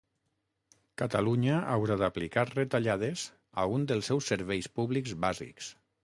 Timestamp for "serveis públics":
4.33-5.13